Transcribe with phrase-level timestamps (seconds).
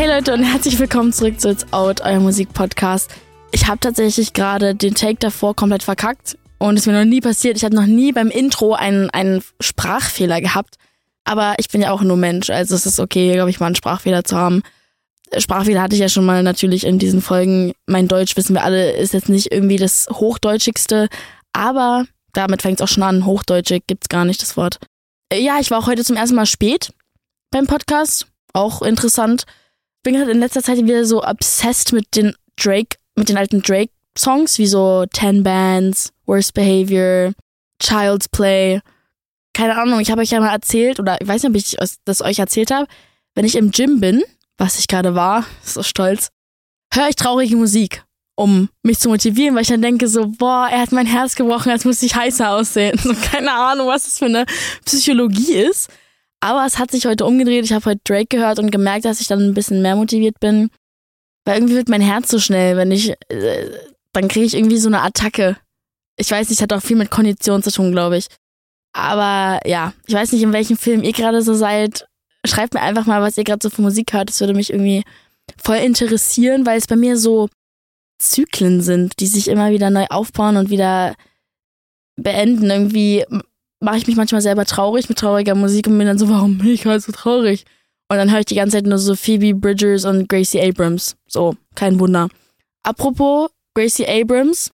[0.00, 3.10] Hey Leute und herzlich willkommen zurück zu It's Out, euer Musikpodcast.
[3.52, 7.20] Ich habe tatsächlich gerade den Take davor komplett verkackt und es ist mir noch nie
[7.20, 7.58] passiert.
[7.58, 10.76] Ich habe noch nie beim Intro einen, einen Sprachfehler gehabt.
[11.24, 13.74] Aber ich bin ja auch nur Mensch, also es ist okay, glaube ich, mal einen
[13.74, 14.62] Sprachfehler zu haben.
[15.36, 17.74] Sprachfehler hatte ich ja schon mal natürlich in diesen Folgen.
[17.84, 21.08] Mein Deutsch, wissen wir alle, ist jetzt nicht irgendwie das Hochdeutschigste,
[21.52, 23.26] aber damit fängt es auch schon an.
[23.26, 24.78] Hochdeutsche gibt's gar nicht das Wort.
[25.30, 26.90] Ja, ich war auch heute zum ersten Mal spät
[27.50, 28.28] beim Podcast.
[28.54, 29.44] Auch interessant.
[30.02, 34.58] Bin gerade in letzter Zeit wieder so obsessed mit den Drake, mit den alten Drake-Songs,
[34.58, 37.32] wie so Ten Bands, Worst Behavior,
[37.82, 38.80] Child's Play.
[39.52, 42.22] Keine Ahnung, ich habe euch ja mal erzählt, oder ich weiß nicht, ob ich das
[42.22, 42.86] euch erzählt habe,
[43.34, 44.22] wenn ich im Gym bin,
[44.56, 46.30] was ich gerade war, so stolz,
[46.94, 48.04] höre ich traurige Musik,
[48.36, 51.70] um mich zu motivieren, weil ich dann denke so, boah, er hat mein Herz gebrochen,
[51.70, 52.98] jetzt muss ich heißer aussehen.
[53.02, 54.46] So keine Ahnung, was das für eine
[54.84, 55.90] Psychologie ist.
[56.40, 57.64] Aber es hat sich heute umgedreht.
[57.64, 60.70] Ich habe heute Drake gehört und gemerkt, dass ich dann ein bisschen mehr motiviert bin.
[61.44, 63.70] Weil irgendwie wird mein Herz so schnell, wenn ich, äh,
[64.12, 65.56] dann kriege ich irgendwie so eine Attacke.
[66.16, 68.26] Ich weiß nicht, hat auch viel mit Kondition zu tun, glaube ich.
[68.92, 72.06] Aber ja, ich weiß nicht, in welchem Film ihr gerade so seid.
[72.46, 74.30] Schreibt mir einfach mal, was ihr gerade so für Musik hört.
[74.30, 75.04] Das würde mich irgendwie
[75.62, 77.48] voll interessieren, weil es bei mir so
[78.18, 81.14] Zyklen sind, die sich immer wieder neu aufbauen und wieder
[82.16, 82.70] beenden.
[82.70, 83.24] Irgendwie
[83.80, 86.68] mache ich mich manchmal selber traurig mit trauriger Musik und bin dann so, warum bin
[86.68, 87.64] ich halt so traurig?
[88.10, 91.16] Und dann höre ich die ganze Zeit nur so Phoebe Bridgers und Gracie Abrams.
[91.26, 92.28] So, kein Wunder.
[92.82, 94.70] Apropos Gracie Abrams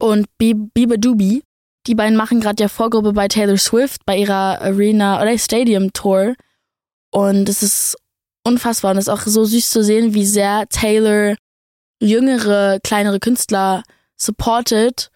[0.00, 1.42] und Biba Doobie,
[1.86, 6.34] die beiden machen gerade ja Vorgruppe bei Taylor Swift bei ihrer Arena oder Stadium Tour.
[7.10, 7.96] Und es ist
[8.44, 11.36] unfassbar und es ist auch so süß zu sehen, wie sehr Taylor
[12.02, 13.82] jüngere, kleinere Künstler
[14.16, 15.10] supportet,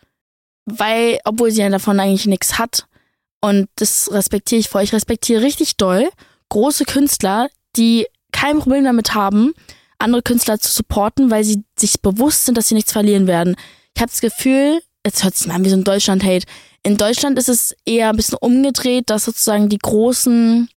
[0.65, 2.88] weil, obwohl sie ja davon eigentlich nichts hat,
[3.41, 4.83] und das respektiere ich vor.
[4.83, 6.08] Ich respektiere richtig doll
[6.48, 9.53] große Künstler, die kein Problem damit haben,
[9.98, 13.56] andere Künstler zu supporten, weil sie sich bewusst sind, dass sie nichts verlieren werden.
[13.95, 16.46] Ich habe das Gefühl, jetzt hört sich mal an wie so ein Deutschland-Hate.
[16.83, 20.68] In Deutschland ist es eher ein bisschen umgedreht, dass sozusagen die großen.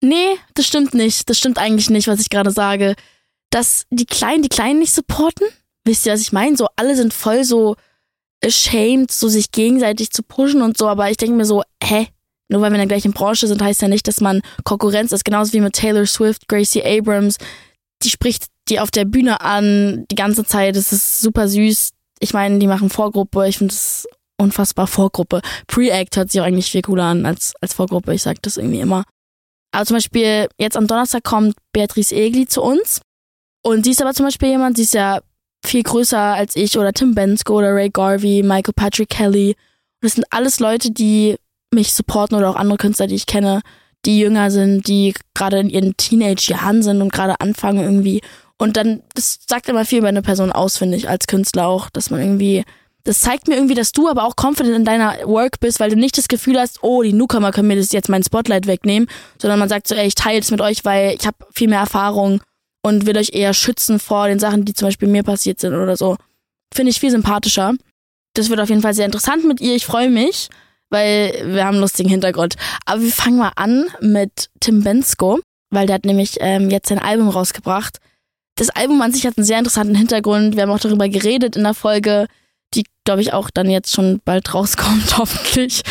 [0.00, 1.28] Nee, das stimmt nicht.
[1.28, 2.94] Das stimmt eigentlich nicht, was ich gerade sage.
[3.50, 5.46] Dass die Kleinen die Kleinen nicht supporten.
[5.84, 6.56] Wisst ihr, was ich meine?
[6.56, 7.76] So, alle sind voll so
[8.44, 12.08] ashamed, so sich gegenseitig zu pushen und so, aber ich denke mir so, hä?
[12.48, 15.24] Nur weil wir in der gleichen Branche sind, heißt ja nicht, dass man Konkurrenz ist.
[15.24, 17.38] Genauso wie mit Taylor Swift, Gracie Abrams.
[18.02, 20.76] Die spricht die auf der Bühne an die ganze Zeit.
[20.76, 21.90] Es ist super süß.
[22.20, 23.48] Ich meine, die machen Vorgruppe.
[23.48, 24.06] Ich finde es
[24.38, 25.40] unfassbar Vorgruppe.
[25.66, 28.14] Pre-Act hört sich auch eigentlich viel cooler an als, als Vorgruppe.
[28.14, 29.04] Ich sag das irgendwie immer.
[29.72, 33.00] Aber zum Beispiel, jetzt am Donnerstag kommt Beatrice Egli zu uns.
[33.62, 35.20] Und sie ist aber zum Beispiel jemand, sie ist ja
[35.68, 39.56] viel größer als ich oder Tim Bensko oder Ray Garvey, Michael Patrick Kelly.
[40.00, 41.36] Das sind alles Leute, die
[41.72, 43.62] mich supporten oder auch andere Künstler, die ich kenne,
[44.04, 48.20] die jünger sind, die gerade in ihren Teenage-Jahren sind und gerade anfangen irgendwie.
[48.58, 51.90] Und dann, das sagt immer viel über eine Person aus, finde ich, als Künstler auch,
[51.90, 52.64] dass man irgendwie,
[53.04, 55.96] das zeigt mir irgendwie, dass du aber auch confident in deiner Work bist, weil du
[55.96, 59.08] nicht das Gefühl hast, oh, die Newcomer können mir das jetzt mein Spotlight wegnehmen,
[59.40, 61.80] sondern man sagt so, ey, ich teile es mit euch, weil ich habe viel mehr
[61.80, 62.40] Erfahrung
[62.86, 65.96] und will euch eher schützen vor den Sachen, die zum Beispiel mir passiert sind oder
[65.96, 66.16] so.
[66.72, 67.74] Finde ich viel sympathischer.
[68.34, 69.74] Das wird auf jeden Fall sehr interessant mit ihr.
[69.74, 70.50] Ich freue mich,
[70.88, 72.54] weil wir haben einen lustigen Hintergrund.
[72.84, 77.00] Aber wir fangen mal an mit Tim Bensko, weil der hat nämlich ähm, jetzt sein
[77.00, 77.98] Album rausgebracht.
[78.54, 80.54] Das Album an sich hat einen sehr interessanten Hintergrund.
[80.54, 82.28] Wir haben auch darüber geredet in der Folge,
[82.74, 85.82] die, glaube ich, auch dann jetzt schon bald rauskommt, hoffentlich.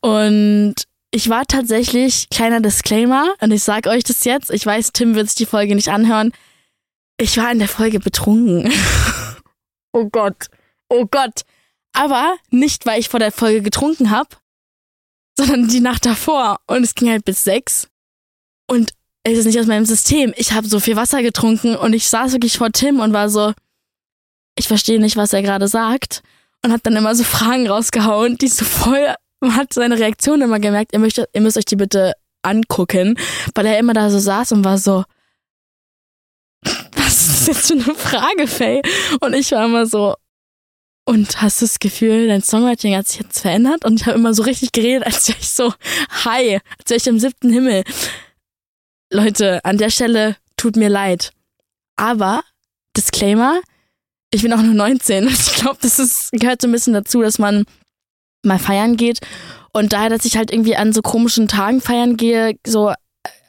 [0.00, 0.74] Und
[1.14, 5.28] ich war tatsächlich, kleiner Disclaimer, und ich sag euch das jetzt, ich weiß, Tim wird
[5.28, 6.32] sich die Folge nicht anhören.
[7.18, 8.72] Ich war in der Folge betrunken.
[9.92, 10.48] oh Gott.
[10.88, 11.42] Oh Gott.
[11.92, 14.30] Aber nicht, weil ich vor der Folge getrunken habe,
[15.38, 16.58] sondern die Nacht davor.
[16.66, 17.86] Und es ging halt bis sechs.
[18.68, 18.92] Und
[19.22, 20.34] es ist nicht aus meinem System.
[20.36, 23.52] Ich habe so viel Wasser getrunken und ich saß wirklich vor Tim und war so,
[24.58, 26.24] ich verstehe nicht, was er gerade sagt.
[26.64, 30.58] Und hat dann immer so Fragen rausgehauen, die so voll man hat seine Reaktion immer
[30.58, 33.18] gemerkt, ihr, möchtet, ihr müsst euch die bitte angucken,
[33.54, 35.04] weil er immer da so saß und war so,
[36.96, 38.82] was ist jetzt für eine Frage, Faye?
[39.20, 40.14] Und ich war immer so,
[41.06, 43.84] und hast du das Gefühl, dein Songwriting hat sich jetzt verändert?
[43.84, 45.74] Und ich habe immer so richtig geredet, als wäre ich so,
[46.24, 47.84] hi, als wäre ich im siebten Himmel.
[49.12, 51.32] Leute, an der Stelle tut mir leid.
[51.96, 52.42] Aber,
[52.96, 53.60] Disclaimer,
[54.30, 55.28] ich bin auch nur 19.
[55.28, 57.64] Ich glaube, das ist, gehört so ein bisschen dazu, dass man
[58.44, 59.20] mal feiern geht.
[59.72, 62.92] Und daher, dass ich halt irgendwie an so komischen Tagen feiern gehe, so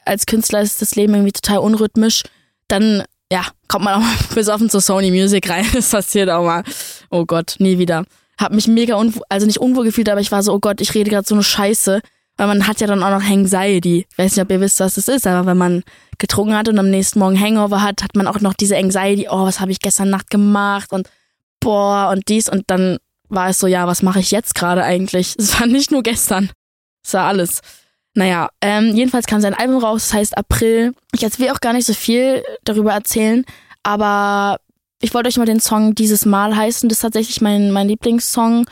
[0.04, 2.22] als Künstler ist das Leben irgendwie total unrhythmisch,
[2.68, 5.66] dann ja, kommt man auch mal besoffen zur Sony Music rein.
[5.72, 6.62] Das passiert auch mal.
[7.10, 8.04] Oh Gott, nie wieder.
[8.38, 10.94] Hab mich mega unwohl, also nicht unwohl gefühlt, aber ich war so, oh Gott, ich
[10.94, 12.00] rede gerade so eine Scheiße.
[12.38, 14.06] Weil man hat ja dann auch noch Anxiety.
[14.10, 15.82] Ich weiß nicht, ob ihr wisst, was das ist, aber wenn man
[16.18, 19.44] getrunken hat und am nächsten Morgen Hangover hat, hat man auch noch diese Anxiety, oh,
[19.44, 21.08] was habe ich gestern Nacht gemacht und
[21.60, 25.34] boah und dies und dann war es so, ja, was mache ich jetzt gerade eigentlich?
[25.38, 26.50] Es war nicht nur gestern.
[27.04, 27.60] Es war alles.
[28.14, 30.94] Naja, ähm, jedenfalls kam sein Album raus, das heißt April.
[31.12, 33.44] Ich jetzt will auch gar nicht so viel darüber erzählen,
[33.82, 34.58] aber
[35.02, 36.88] ich wollte euch mal den Song dieses Mal heißen.
[36.88, 38.66] Das ist tatsächlich mein, mein Lieblingssong.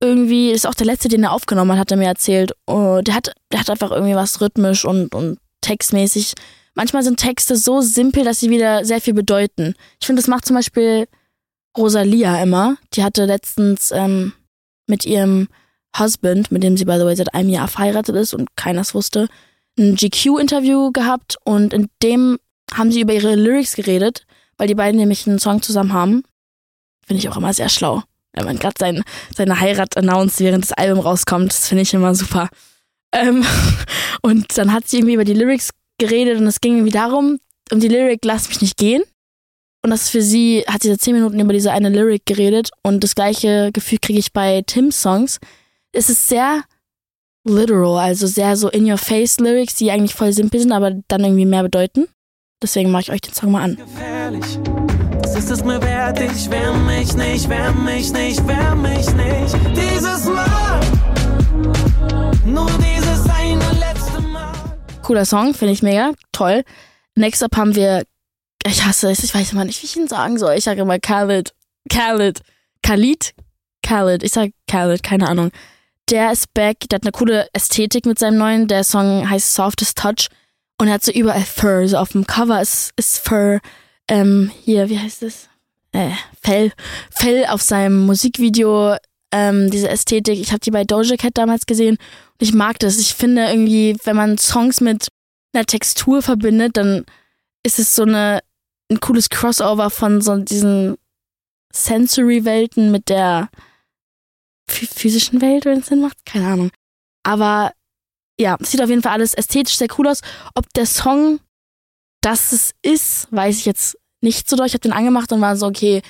[0.00, 2.52] Irgendwie ist auch der letzte, den er aufgenommen hat, hat er mir erzählt.
[2.66, 6.34] Oh, der, hat, der hat einfach irgendwie was rhythmisch und, und textmäßig.
[6.74, 9.74] Manchmal sind Texte so simpel, dass sie wieder sehr viel bedeuten.
[10.00, 11.08] Ich finde, das macht zum Beispiel
[11.76, 12.76] Rosalia immer.
[12.94, 14.32] Die hatte letztens ähm,
[14.86, 15.48] mit ihrem
[15.98, 18.94] Husband, mit dem sie by the way seit einem Jahr verheiratet ist und keiner es
[18.94, 19.28] wusste,
[19.78, 22.38] ein GQ-Interview gehabt und in dem
[22.72, 24.26] haben sie über ihre Lyrics geredet,
[24.56, 26.22] weil die beiden nämlich einen Song zusammen haben.
[27.06, 28.02] Finde ich auch immer sehr schlau.
[28.32, 29.02] Wenn man gerade sein,
[29.34, 32.48] seine Heirat announced, während das Album rauskommt, das finde ich immer super.
[33.12, 33.44] Ähm,
[34.22, 37.38] und dann hat sie irgendwie über die Lyrics geredet und es ging irgendwie darum,
[37.72, 39.02] um die Lyric Lass mich nicht gehen.
[39.82, 42.70] Und das ist für sie, hat sie seit zehn Minuten über diese eine Lyric geredet
[42.82, 45.38] und das gleiche Gefühl kriege ich bei Tims Songs.
[45.92, 46.62] Es ist sehr
[47.44, 51.24] literal, also sehr so in your face Lyrics, die eigentlich voll simpel sind, aber dann
[51.24, 52.08] irgendwie mehr bedeuten.
[52.60, 53.76] Deswegen mache ich euch den Song mal an.
[53.76, 54.58] Gefährlich.
[55.22, 59.56] Das ist es mir wert, ich wärm mich nicht, wärm mich nicht, wärm mich nicht.
[59.76, 60.80] Dieses Mal,
[62.44, 64.52] nur dieses eine letzte Mal.
[65.02, 66.64] Cooler Song, finde ich mega, toll.
[67.14, 68.02] Next up haben wir
[68.66, 70.54] ich hasse es, ich weiß immer nicht, wie ich ihn sagen soll.
[70.54, 71.52] Ich sage immer Khaled.
[71.88, 72.40] Khaled.
[72.82, 73.34] Khalid?
[73.82, 74.22] Khaled.
[74.22, 75.50] Ich sage Khaled, keine Ahnung.
[76.10, 78.68] Der ist back, der hat eine coole Ästhetik mit seinem neuen.
[78.68, 80.28] Der Song heißt Softest Touch.
[80.78, 81.86] Und er hat so überall Fur.
[81.86, 83.60] So auf dem Cover ist, ist Fur.
[84.08, 85.48] Ähm, hier, wie heißt es?
[85.92, 86.10] Äh,
[86.42, 86.72] Fell.
[87.10, 88.96] Fell auf seinem Musikvideo.
[89.30, 90.38] Ähm, diese Ästhetik.
[90.38, 91.96] Ich habe die bei Doja Cat damals gesehen.
[91.96, 92.98] Und ich mag das.
[92.98, 95.08] Ich finde irgendwie, wenn man Songs mit
[95.52, 97.04] einer Textur verbindet, dann
[97.62, 98.40] ist es so eine
[98.90, 100.96] ein cooles Crossover von so diesen
[101.72, 103.48] Sensory-Welten mit der
[104.66, 106.24] physischen Welt, wenn es Sinn macht.
[106.24, 106.70] Keine Ahnung.
[107.22, 107.72] Aber
[108.38, 110.20] ja, sieht auf jeden Fall alles ästhetisch sehr cool aus.
[110.54, 111.40] Ob der Song
[112.20, 114.66] das es ist, weiß ich jetzt nicht so doll.
[114.66, 116.02] Ich habe den angemacht und war so, okay,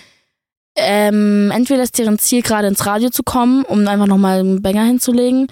[0.76, 4.84] ähm, entweder ist deren Ziel gerade ins Radio zu kommen, um einfach nochmal einen Banger
[4.84, 5.48] hinzulegen.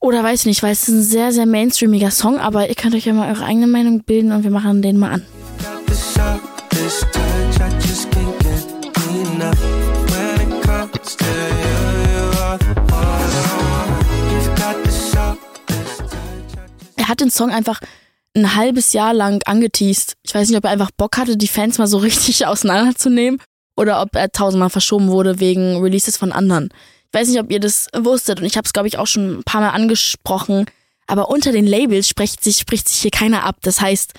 [0.00, 2.94] Oder weiß ich nicht, weil es ist ein sehr, sehr mainstreamiger Song, aber ihr könnt
[2.94, 5.37] euch ja mal eure eigene Meinung bilden und wir machen den mal an.
[16.96, 17.80] Er hat den Song einfach
[18.34, 20.16] ein halbes Jahr lang angeteased.
[20.22, 23.38] Ich weiß nicht, ob er einfach Bock hatte, die Fans mal so richtig auseinanderzunehmen
[23.76, 26.70] oder ob er tausendmal verschoben wurde wegen Releases von anderen.
[27.12, 29.40] Ich weiß nicht, ob ihr das wusstet und ich habe es, glaube ich, auch schon
[29.40, 30.64] ein paar Mal angesprochen.
[31.06, 33.56] Aber unter den Labels spricht sich, spricht sich hier keiner ab.
[33.60, 34.14] Das heißt,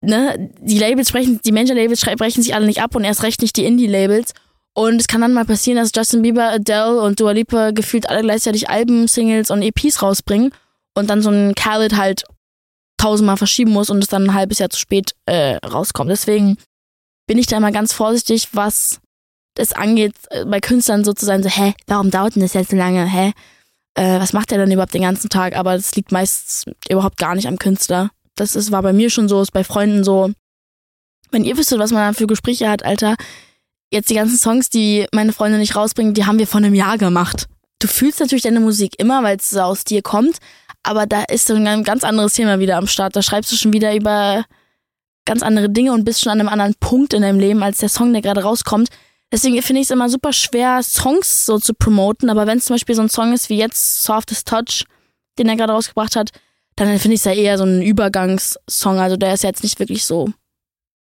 [0.00, 3.56] ne, die Labels sprechen, die Major-Labels sprechen sich alle nicht ab und erst recht nicht
[3.56, 4.32] die Indie-Labels.
[4.74, 8.22] Und es kann dann mal passieren, dass Justin Bieber, Adele und Dua Lipa gefühlt alle
[8.22, 10.52] gleichzeitig Alben, Singles und EPs rausbringen
[10.94, 12.24] und dann so ein Khaled halt
[12.96, 16.10] tausendmal verschieben muss und es dann ein halbes Jahr zu spät äh, rauskommt.
[16.10, 16.58] Deswegen
[17.26, 19.00] bin ich da immer ganz vorsichtig, was
[19.56, 22.70] es angeht, äh, bei Künstlern so zu sein, so, hä, warum dauert denn das jetzt
[22.70, 23.04] so lange?
[23.04, 23.32] Hä?
[23.94, 25.56] Äh, was macht er denn überhaupt den ganzen Tag?
[25.56, 28.10] Aber das liegt meist überhaupt gar nicht am Künstler.
[28.40, 30.30] Das ist, war bei mir schon so, ist bei Freunden so.
[31.30, 33.16] Wenn ihr wüsstet, was man da für Gespräche hat, Alter,
[33.90, 36.98] jetzt die ganzen Songs, die meine Freunde nicht rausbringen, die haben wir vor einem Jahr
[36.98, 37.46] gemacht.
[37.80, 40.38] Du fühlst natürlich deine Musik immer, weil es aus dir kommt,
[40.82, 43.14] aber da ist so ein ganz anderes Thema wieder am Start.
[43.14, 44.44] Da schreibst du schon wieder über
[45.24, 47.88] ganz andere Dinge und bist schon an einem anderen Punkt in deinem Leben als der
[47.88, 48.88] Song, der gerade rauskommt.
[49.30, 52.30] Deswegen finde ich es immer super schwer, Songs so zu promoten.
[52.30, 54.84] Aber wenn es zum Beispiel so ein Song ist wie jetzt Softest Touch,
[55.38, 56.30] den er gerade rausgebracht hat,
[56.86, 58.98] dann finde ich es ja eher so ein Übergangssong.
[58.98, 60.30] Also der ist jetzt nicht wirklich so.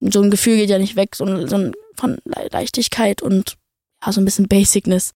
[0.00, 3.56] So ein Gefühl geht ja nicht weg, so, so ein, von Leichtigkeit und
[4.04, 5.12] ja, so ein bisschen Basicness.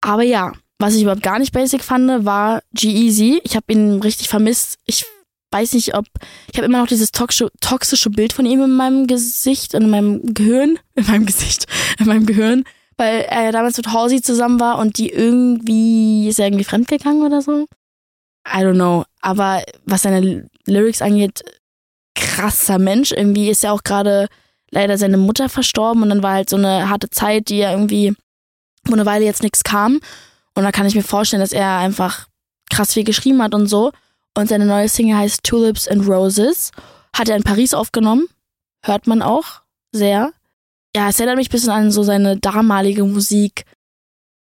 [0.00, 3.40] Aber ja, was ich überhaupt gar nicht basic fand, war G-Eazy.
[3.44, 4.78] Ich habe ihn richtig vermisst.
[4.84, 5.04] Ich
[5.50, 6.06] weiß nicht, ob.
[6.50, 9.90] Ich habe immer noch dieses toxische, toxische Bild von ihm in meinem Gesicht und in
[9.90, 10.78] meinem Gehirn.
[10.94, 11.66] In meinem Gesicht,
[11.98, 12.62] in meinem Gehirn.
[12.96, 16.28] Weil er damals mit Halsey zusammen war und die irgendwie.
[16.28, 17.66] Ist er irgendwie fremdgegangen oder so?
[18.46, 19.04] I don't know.
[19.20, 21.42] Aber was seine Lyrics angeht,
[22.14, 23.12] krasser Mensch.
[23.12, 24.28] Irgendwie ist ja auch gerade
[24.70, 28.14] leider seine Mutter verstorben und dann war halt so eine harte Zeit, die ja irgendwie,
[28.86, 30.00] wo eine Weile jetzt nichts kam.
[30.54, 32.26] Und da kann ich mir vorstellen, dass er einfach
[32.70, 33.92] krass viel geschrieben hat und so.
[34.36, 36.72] Und seine neue Single heißt Tulips and Roses.
[37.16, 38.26] Hat er in Paris aufgenommen.
[38.82, 40.32] Hört man auch sehr.
[40.96, 43.64] Ja, es erinnert mich ein bisschen an so seine damalige Musik.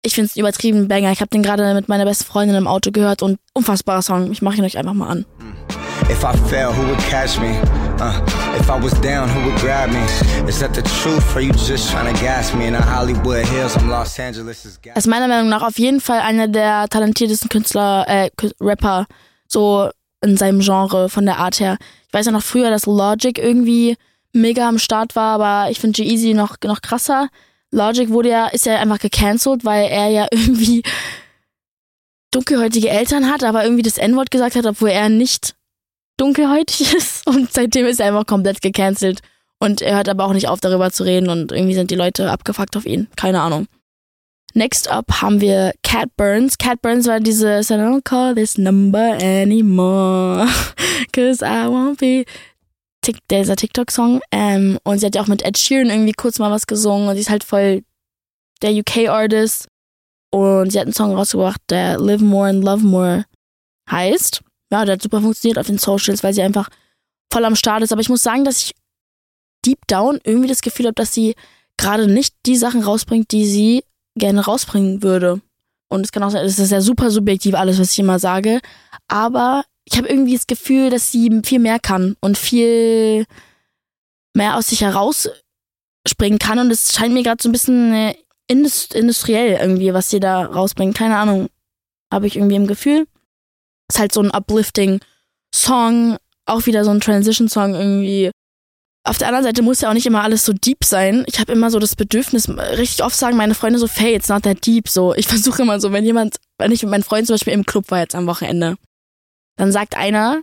[0.06, 1.10] Ich finde es übertrieben Banger.
[1.10, 4.30] Ich habe den gerade mit meiner besten Freundin im Auto gehört und unfassbarer Song.
[4.30, 5.26] Ich mache ihn euch einfach mal an.
[6.08, 7.60] If I fell, who would catch me?
[7.98, 8.12] Uh,
[8.56, 9.98] if I was down, who would grab me?
[10.48, 12.68] Is that the truth or you just trying to gas me?
[12.68, 14.64] In the Hollywood Hills, I'm Los Angeles.
[14.64, 19.06] Is ist meiner Meinung nach auf jeden Fall einer der talentiertesten Künstler, äh, Rapper,
[19.48, 19.90] so
[20.22, 21.78] in seinem Genre von der Art her.
[22.06, 23.96] Ich weiß ja noch früher, dass Logic irgendwie
[24.32, 27.28] mega am Start war, aber ich finde G-Eazy noch, noch krasser.
[27.72, 30.82] Logic wurde ja, ist ja einfach gecancelt, weil er ja irgendwie
[32.30, 35.54] dunkelhäutige Eltern hat, aber irgendwie das N-Wort gesagt hat, obwohl er nicht
[36.16, 37.26] dunkelhäutig ist.
[37.26, 39.20] Und seitdem ist er einfach komplett gecancelt.
[39.58, 42.30] Und er hört aber auch nicht auf, darüber zu reden und irgendwie sind die Leute
[42.30, 43.08] abgefuckt auf ihn.
[43.16, 43.66] Keine Ahnung.
[44.52, 46.58] Next up haben wir Cat Burns.
[46.58, 50.46] Cat Burns war diese I don't call this number anymore.
[51.12, 52.24] Cause I won't be.
[53.30, 54.20] Dieser TikTok-Song.
[54.30, 57.08] Ähm, und sie hat ja auch mit Ed Sheeran irgendwie kurz mal was gesungen.
[57.08, 57.82] Und sie ist halt voll
[58.62, 59.68] der UK-Artist.
[60.30, 63.24] Und sie hat einen Song rausgebracht, der Live More and Love More
[63.88, 66.68] heißt ja, der hat super funktioniert auf den Socials, weil sie einfach
[67.32, 67.92] voll am Start ist.
[67.92, 68.74] Aber ich muss sagen, dass ich
[69.64, 71.34] deep down irgendwie das Gefühl habe, dass sie
[71.76, 73.84] gerade nicht die Sachen rausbringt, die sie
[74.16, 75.40] gerne rausbringen würde.
[75.88, 78.60] Und es kann auch sein, es ist ja super subjektiv alles, was ich immer sage.
[79.08, 83.24] Aber ich habe irgendwie das Gefühl, dass sie viel mehr kann und viel
[84.34, 86.58] mehr aus sich herausspringen kann.
[86.58, 88.14] Und es scheint mir gerade so ein bisschen äh,
[88.48, 90.96] industriell irgendwie, was sie da rausbringt.
[90.96, 91.48] Keine Ahnung.
[92.12, 93.06] Habe ich irgendwie im Gefühl.
[93.88, 95.00] Ist halt so ein uplifting
[95.54, 98.30] Song, auch wieder so ein Transition-Song irgendwie.
[99.04, 101.24] Auf der anderen Seite muss ja auch nicht immer alles so deep sein.
[101.28, 104.42] Ich habe immer so das Bedürfnis, richtig oft sagen meine Freunde so, Faye, it's not
[104.42, 104.88] that deep.
[104.88, 107.66] So, ich versuche immer so, wenn jemand, wenn ich mit meinen Freunden zum Beispiel im
[107.66, 108.76] Club war jetzt am Wochenende,
[109.56, 110.42] dann sagt einer,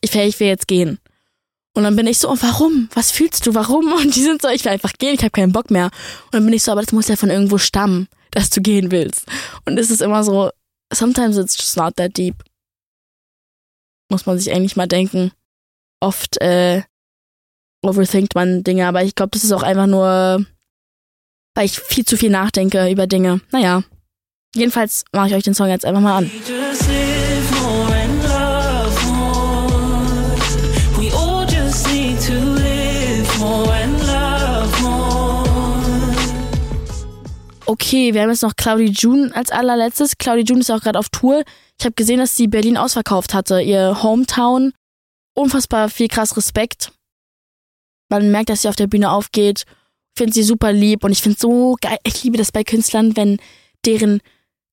[0.00, 0.98] ich will jetzt gehen.
[1.74, 2.88] Und dann bin ich so, oh, warum?
[2.94, 3.54] Was fühlst du?
[3.54, 3.92] Warum?
[4.00, 5.86] Und die sind so, ich will einfach gehen, ich habe keinen Bock mehr.
[6.26, 8.90] Und dann bin ich so, aber das muss ja von irgendwo stammen, dass du gehen
[8.90, 9.26] willst.
[9.66, 10.50] Und es ist immer so,
[10.92, 12.36] sometimes it's just not that deep
[14.10, 15.32] muss man sich eigentlich mal denken.
[16.00, 16.82] Oft äh,
[17.82, 20.44] overthinkt man Dinge, aber ich glaube, das ist auch einfach nur,
[21.54, 23.40] weil ich viel zu viel nachdenke über Dinge.
[23.52, 23.82] Naja.
[24.54, 26.30] Jedenfalls mache ich euch den Song jetzt einfach mal an.
[37.70, 40.18] Okay, wir haben jetzt noch Claudie June als allerletztes.
[40.18, 41.44] Claudie June ist auch gerade auf Tour.
[41.78, 44.72] Ich habe gesehen, dass sie Berlin ausverkauft hatte, ihr Hometown.
[45.36, 46.90] Unfassbar viel krass Respekt.
[48.08, 49.66] Man merkt, dass sie auf der Bühne aufgeht.
[50.18, 51.98] Finde sie super lieb und ich finde so geil.
[52.02, 53.38] Ich liebe das bei Künstlern, wenn
[53.86, 54.20] deren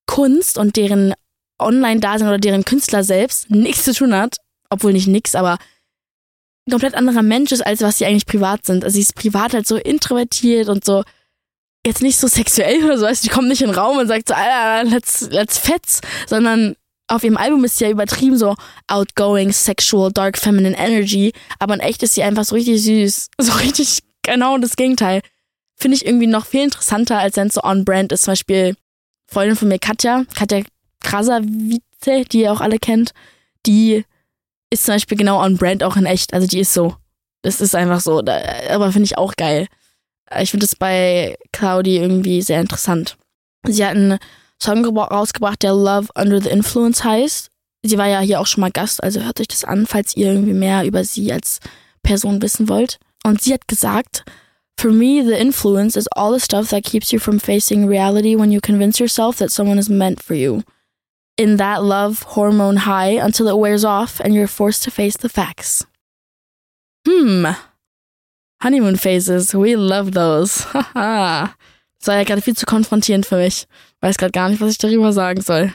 [0.08, 1.14] Kunst und deren
[1.60, 4.38] Online-Dasein oder deren Künstler selbst nichts zu tun hat.
[4.70, 5.58] Obwohl nicht nix, aber
[6.66, 8.82] ein komplett anderer Mensch ist, als was sie eigentlich privat sind.
[8.82, 11.04] Also sie ist privat halt so introvertiert und so
[11.88, 14.28] jetzt nicht so sexuell oder so, also die kommt nicht in den Raum und sagt
[14.28, 16.76] so, Alter, let's, let's fetz, sondern
[17.08, 18.54] auf ihrem Album ist sie ja übertrieben so
[18.86, 23.28] outgoing, sexual, dark feminine energy, aber in echt ist sie einfach so richtig süß.
[23.40, 25.22] So richtig genau das Gegenteil.
[25.76, 28.24] Finde ich irgendwie noch viel interessanter, als wenn so on-brand ist.
[28.24, 28.76] Zum Beispiel
[29.26, 30.62] Freundin von mir, Katja, Katja
[31.00, 33.12] Krasavice, die ihr auch alle kennt,
[33.64, 34.04] die
[34.70, 36.34] ist zum Beispiel genau on-brand auch in echt.
[36.34, 36.96] Also die ist so.
[37.42, 38.18] Das ist einfach so.
[38.18, 39.68] Aber finde ich auch geil.
[40.40, 43.16] Ich finde es bei Claudi irgendwie sehr interessant.
[43.66, 44.18] Sie hat einen
[44.62, 47.50] Song rausgebracht, der Love Under the Influence heißt.
[47.84, 50.32] Sie war ja hier auch schon mal Gast, also hört euch das an, falls ihr
[50.32, 51.60] irgendwie mehr über sie als
[52.02, 52.98] Person wissen wollt.
[53.24, 54.24] Und sie hat gesagt,
[54.78, 58.52] For me, the influence is all the stuff that keeps you from facing reality when
[58.52, 60.62] you convince yourself that someone is meant for you.
[61.36, 65.28] In that love hormone high until it wears off and you're forced to face the
[65.28, 65.84] facts.
[67.06, 67.46] Hmm.
[68.62, 70.64] Honeymoon Phases, we love those.
[70.72, 71.54] Haha.
[71.98, 73.66] das war ja gerade viel zu konfrontierend für mich.
[74.00, 75.72] Weiß gerade gar nicht, was ich darüber sagen soll.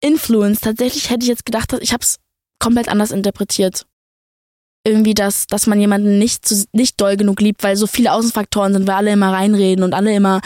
[0.00, 2.18] Influence, tatsächlich hätte ich jetzt gedacht, ich habe es
[2.58, 3.86] komplett anders interpretiert.
[4.84, 8.72] Irgendwie, dass, dass man jemanden nicht, zu, nicht doll genug liebt, weil so viele Außenfaktoren
[8.72, 10.40] sind, weil alle immer reinreden und alle immer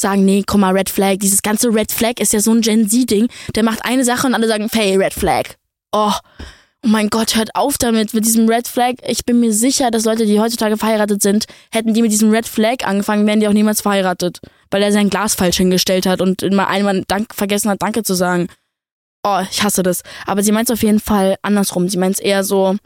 [0.00, 1.18] sagen, nee, komm mal, Red Flag.
[1.18, 3.28] Dieses ganze Red Flag ist ja so ein Gen Z-Ding.
[3.54, 5.56] Der macht eine Sache und alle sagen, hey, Red Flag.
[5.92, 6.12] Oh,
[6.84, 8.94] oh mein Gott, hört auf damit, mit diesem Red Flag.
[9.06, 12.46] Ich bin mir sicher, dass Leute, die heutzutage verheiratet sind, hätten die mit diesem Red
[12.46, 14.40] Flag angefangen, wären die auch niemals verheiratet.
[14.70, 18.14] Weil er sein Glas falsch hingestellt hat und immer einmal Dank vergessen hat, Danke zu
[18.14, 18.48] sagen.
[19.22, 20.02] Oh, ich hasse das.
[20.26, 21.88] Aber sie meint es auf jeden Fall andersrum.
[21.88, 22.76] Sie meint es eher so,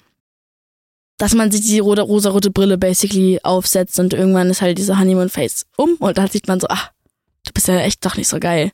[1.18, 5.66] dass man sich die rote, rosa-rote Brille basically aufsetzt und irgendwann ist halt diese Honeymoon-Face
[5.76, 6.92] um und dann sieht man so, ach,
[7.44, 8.70] du bist ja echt doch nicht so geil.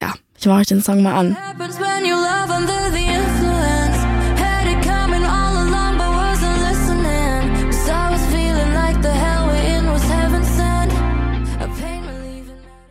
[0.00, 1.36] Ja, ich mache euch den Song mal an.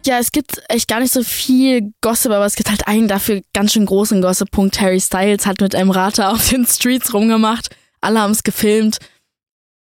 [0.06, 3.42] Ja, es gibt echt gar nicht so viel Gossip, aber es gibt halt einen dafür
[3.54, 4.52] ganz schön großen Gossip.
[4.52, 4.82] Punkt.
[4.82, 7.70] Harry Styles hat mit einem Rater auf den Streets rumgemacht.
[8.02, 8.98] Alle haben es gefilmt.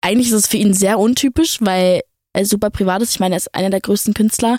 [0.01, 2.01] Eigentlich ist es für ihn sehr untypisch, weil
[2.33, 3.11] er super privat ist.
[3.11, 4.57] Ich meine, er ist einer der größten Künstler.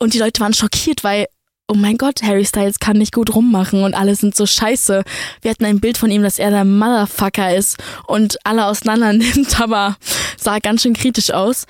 [0.00, 1.26] Und die Leute waren schockiert, weil,
[1.68, 5.04] oh mein Gott, Harry Styles kann nicht gut rummachen und alle sind so scheiße.
[5.42, 7.76] Wir hatten ein Bild von ihm, dass er der Motherfucker ist
[8.08, 9.96] und alle auseinander nimmt, aber
[10.36, 11.66] sah ganz schön kritisch aus.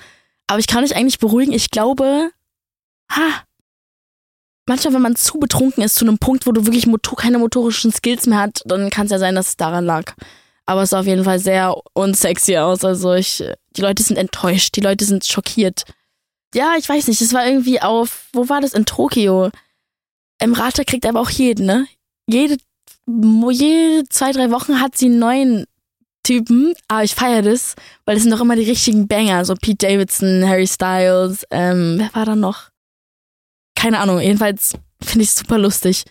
[0.47, 1.53] Aber ich kann mich eigentlich beruhigen.
[1.53, 2.31] Ich glaube,
[3.15, 3.43] ha,
[4.67, 7.91] manchmal, wenn man zu betrunken ist, zu einem Punkt, wo du wirklich motor keine motorischen
[7.91, 10.13] Skills mehr hast, dann kann es ja sein, dass es daran lag.
[10.65, 12.83] Aber es sah auf jeden Fall sehr unsexy aus.
[12.83, 13.43] Also ich,
[13.75, 15.83] die Leute sind enttäuscht, die Leute sind schockiert.
[16.55, 18.73] Ja, ich weiß nicht, es war irgendwie auf, wo war das?
[18.73, 19.51] In Tokio.
[20.41, 21.87] Im Rater kriegt aber auch jeden, ne?
[22.27, 22.57] Jede,
[23.07, 25.65] jede zwei, drei Wochen hat sie einen neuen
[26.23, 29.87] Typen, aber ich feiere das, weil das sind doch immer die richtigen Banger, so Pete
[29.87, 32.69] Davidson, Harry Styles, ähm, wer war da noch?
[33.75, 36.03] Keine Ahnung, jedenfalls finde ich es super lustig.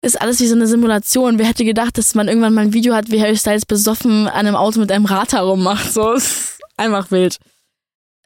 [0.00, 1.38] Ist alles wie so eine Simulation.
[1.38, 4.46] Wer hätte gedacht, dass man irgendwann mal ein Video hat, wie Harry Styles besoffen an
[4.46, 5.92] einem Auto mit einem Rad herummacht.
[5.92, 7.38] So, ist einfach wild.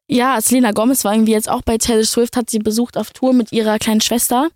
[0.06, 3.32] Ja, Selena Gomez war irgendwie jetzt auch bei Taylor Swift, hat sie besucht auf Tour
[3.32, 4.50] mit ihrer kleinen Schwester.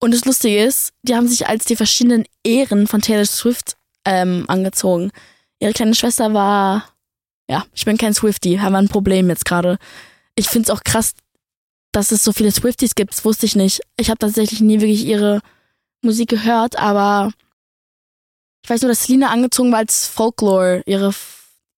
[0.00, 4.44] Und das Lustige ist, die haben sich als die verschiedenen Ehren von Taylor Swift ähm,
[4.48, 5.10] angezogen.
[5.60, 6.88] Ihre kleine Schwester war,
[7.48, 9.78] ja, ich bin kein Swifty, haben wir ein Problem jetzt gerade.
[10.36, 11.12] Ich finde es auch krass,
[11.94, 13.80] dass es so viele Swifties gibt, das wusste ich nicht.
[13.96, 15.40] Ich habe tatsächlich nie wirklich ihre
[16.02, 17.32] Musik gehört, aber
[18.64, 21.14] ich weiß nur, dass Selina angezogen war als Folklore, ihre,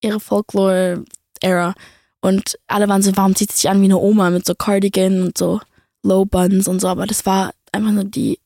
[0.01, 1.75] ihre Folklore-Era.
[2.21, 5.23] Und alle waren so, warum zieht sie sich an wie eine Oma mit so Cardigan
[5.23, 5.61] und so
[6.03, 8.39] Low Buns und so, aber das war einfach nur die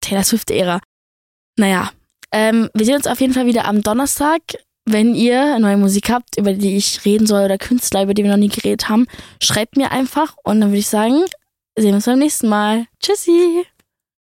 [0.00, 0.80] Taylor Swift-Ära.
[1.56, 1.92] Naja,
[2.32, 4.40] ähm, wir sehen uns auf jeden Fall wieder am Donnerstag
[4.92, 8.30] wenn ihr neue Musik habt, über die ich reden soll oder Künstler, über die wir
[8.30, 9.06] noch nie geredet haben,
[9.42, 11.24] schreibt mir einfach und dann würde ich sagen,
[11.76, 12.86] sehen wir uns beim nächsten Mal.
[13.00, 13.64] Tschüssi!